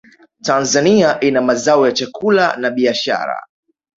tanzania 0.41 1.19
ina 1.19 1.41
mazao 1.41 1.85
ya 1.85 1.91
chakula 1.91 2.57
na 2.57 2.69
biashara 2.71 3.47